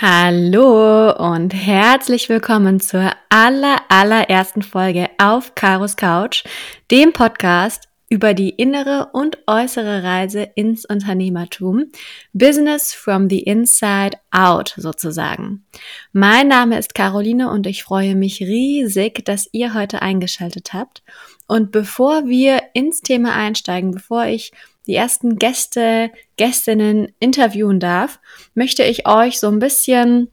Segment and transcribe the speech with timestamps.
[0.00, 6.42] Hallo und herzlich willkommen zur aller, allerersten Folge auf Karos Couch,
[6.90, 11.92] dem Podcast über die innere und äußere Reise ins Unternehmertum.
[12.32, 15.64] Business from the inside out sozusagen.
[16.12, 21.04] Mein Name ist Caroline und ich freue mich riesig, dass ihr heute eingeschaltet habt.
[21.46, 24.50] Und bevor wir ins Thema einsteigen, bevor ich
[24.86, 28.20] die ersten Gäste, Gästinnen interviewen darf,
[28.54, 30.28] möchte ich euch so ein bisschen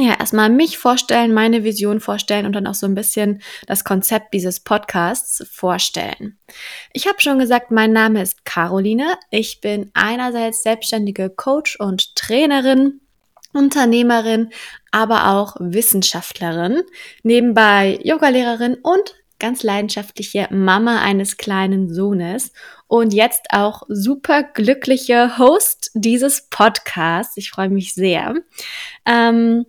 [0.00, 4.32] ja, erstmal mich vorstellen, meine Vision vorstellen und dann auch so ein bisschen das Konzept
[4.32, 6.38] dieses Podcasts vorstellen.
[6.92, 9.16] Ich habe schon gesagt, mein Name ist Caroline.
[9.30, 13.00] Ich bin einerseits selbstständige Coach und Trainerin,
[13.52, 14.50] Unternehmerin,
[14.92, 16.82] aber auch Wissenschaftlerin,
[17.24, 22.52] nebenbei Yogalehrerin und ganz leidenschaftliche Mama eines kleinen Sohnes
[22.86, 27.36] und jetzt auch super glückliche Host dieses Podcasts.
[27.36, 28.34] Ich freue mich sehr.
[29.06, 29.66] Ähm,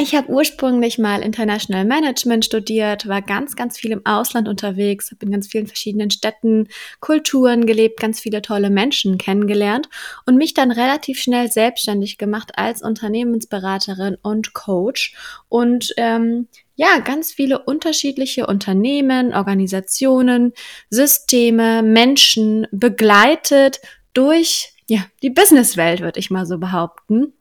[0.00, 5.26] ich habe ursprünglich mal International Management studiert, war ganz, ganz viel im Ausland unterwegs, habe
[5.26, 6.68] in ganz vielen verschiedenen Städten,
[7.00, 9.88] Kulturen gelebt, ganz viele tolle Menschen kennengelernt
[10.24, 15.14] und mich dann relativ schnell selbstständig gemacht als Unternehmensberaterin und Coach
[15.48, 16.46] und ähm,
[16.78, 20.52] ja, ganz viele unterschiedliche Unternehmen, Organisationen,
[20.90, 23.80] Systeme, Menschen begleitet
[24.14, 27.32] durch ja, die Businesswelt, würde ich mal so behaupten.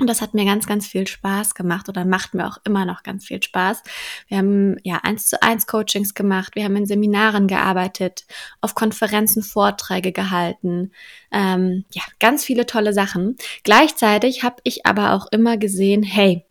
[0.00, 3.02] Und das hat mir ganz, ganz viel Spaß gemacht oder macht mir auch immer noch
[3.02, 3.82] ganz viel Spaß.
[4.28, 8.24] Wir haben ja eins zu eins Coachings gemacht, wir haben in Seminaren gearbeitet,
[8.62, 10.92] auf Konferenzen Vorträge gehalten,
[11.30, 13.36] ähm, ja, ganz viele tolle Sachen.
[13.64, 16.47] Gleichzeitig habe ich aber auch immer gesehen, hey,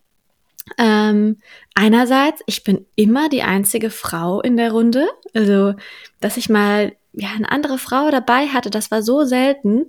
[0.77, 1.37] ähm,
[1.75, 5.73] einerseits, ich bin immer die einzige Frau in der Runde, also
[6.19, 9.87] dass ich mal ja eine andere Frau dabei hatte, das war so selten.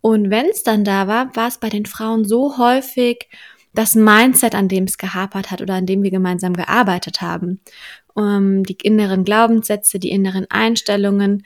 [0.00, 3.28] Und wenn es dann da war, war es bei den Frauen so häufig
[3.74, 7.60] das Mindset, an dem es gehapert hat oder an dem wir gemeinsam gearbeitet haben.
[8.14, 11.44] Um, ähm, die inneren Glaubenssätze, die inneren Einstellungen.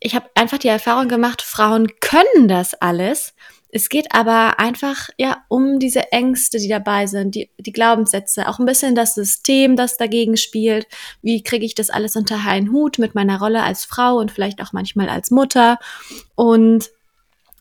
[0.00, 3.34] Ich habe einfach die Erfahrung gemacht, Frauen können das alles.
[3.72, 8.58] Es geht aber einfach ja um diese Ängste, die dabei sind, die, die Glaubenssätze, auch
[8.58, 10.88] ein bisschen das System, das dagegen spielt.
[11.22, 14.60] Wie kriege ich das alles unter einen Hut mit meiner Rolle als Frau und vielleicht
[14.60, 15.78] auch manchmal als Mutter?
[16.34, 16.90] Und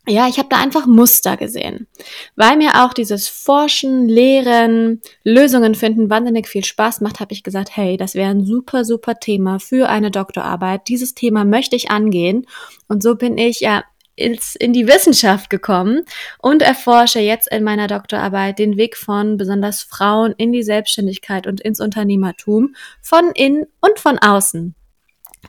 [0.10, 1.88] ja, ich habe da einfach Muster gesehen,
[2.36, 7.76] weil mir auch dieses Forschen, Lehren, Lösungen finden wahnsinnig viel Spaß macht, habe ich gesagt,
[7.76, 10.88] hey, das wäre ein super, super Thema für eine Doktorarbeit.
[10.88, 12.46] Dieses Thema möchte ich angehen.
[12.88, 13.84] Und so bin ich ja
[14.20, 16.04] ins, in die Wissenschaft gekommen
[16.40, 21.62] und erforsche jetzt in meiner Doktorarbeit den Weg von besonders Frauen in die Selbstständigkeit und
[21.62, 24.76] ins Unternehmertum von innen und von außen.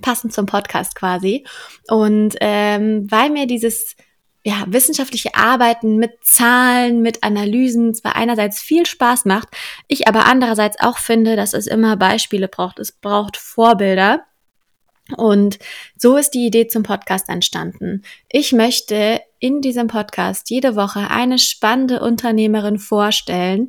[0.02, 1.44] Passend zum Podcast quasi.
[1.88, 3.96] Und ähm, weil mir dieses
[4.42, 9.48] ja, wissenschaftliche Arbeiten mit Zahlen, mit Analysen zwar einerseits viel Spaß macht,
[9.86, 12.78] ich aber andererseits auch finde, dass es immer Beispiele braucht.
[12.78, 14.24] Es braucht Vorbilder.
[15.16, 15.58] Und
[15.96, 18.02] so ist die Idee zum Podcast entstanden.
[18.28, 23.68] Ich möchte in diesem Podcast jede Woche eine spannende Unternehmerin vorstellen,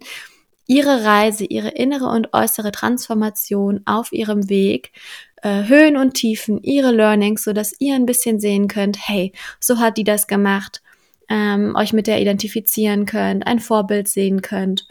[0.71, 4.93] ihre Reise, ihre innere und äußere Transformation auf ihrem Weg,
[5.41, 9.79] äh, Höhen und Tiefen, ihre Learnings, so dass ihr ein bisschen sehen könnt, hey, so
[9.79, 10.81] hat die das gemacht,
[11.27, 14.87] ähm, euch mit der identifizieren könnt, ein Vorbild sehen könnt.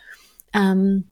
[0.53, 1.09] Ähm,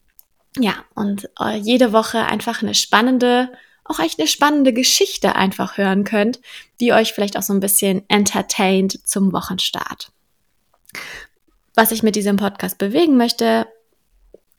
[0.59, 3.51] ja, und äh, jede Woche einfach eine spannende,
[3.85, 6.41] auch echt eine spannende Geschichte einfach hören könnt,
[6.79, 10.13] die euch vielleicht auch so ein bisschen entertaint zum Wochenstart.
[11.75, 13.67] Was ich mit diesem Podcast bewegen möchte,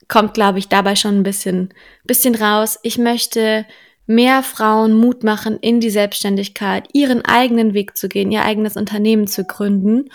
[0.09, 2.77] kommt, glaube ich, dabei schon ein bisschen, bisschen raus.
[2.83, 3.65] Ich möchte
[4.05, 9.27] mehr Frauen Mut machen, in die Selbstständigkeit, ihren eigenen Weg zu gehen, ihr eigenes Unternehmen
[9.27, 10.09] zu gründen,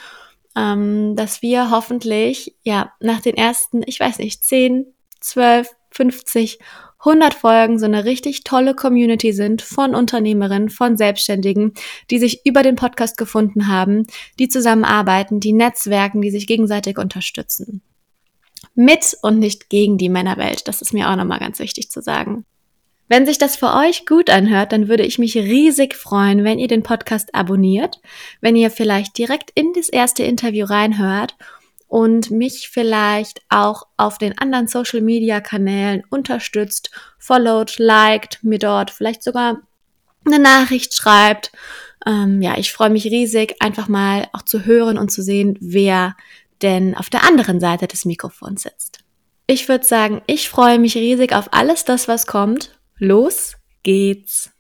[0.56, 4.87] ähm, dass wir hoffentlich, ja, nach den ersten, ich weiß nicht, 10,
[5.21, 6.59] 12, 50,
[6.99, 11.75] 100 Folgen so eine richtig tolle Community sind von Unternehmerinnen, von Selbstständigen,
[12.10, 14.06] die sich über den Podcast gefunden haben,
[14.41, 17.83] die zusammenarbeiten, die Netzwerken, die sich gegenseitig unterstützen.
[18.75, 20.66] Mit und nicht gegen die Männerwelt.
[20.69, 22.45] Das ist mir auch nochmal ganz wichtig zu sagen.
[23.07, 26.69] Wenn sich das für euch gut anhört, dann würde ich mich riesig freuen, wenn ihr
[26.69, 28.01] den Podcast abonniert,
[28.41, 31.37] wenn ihr vielleicht direkt in das erste Interview reinhört
[31.87, 38.91] und mich vielleicht auch auf den anderen Social Media Kanälen unterstützt, followt, liked, mir dort
[38.91, 39.59] vielleicht sogar
[40.25, 41.53] eine Nachricht schreibt.
[42.07, 46.16] Ähm, ja, ich freue mich riesig, einfach mal auch zu hören und zu sehen, wer
[46.65, 49.05] denn auf der anderen Seite des Mikrofons sitzt.
[49.47, 54.53] Ich würde sagen, ich freue mich riesig auf alles das, was kommt Los geht's!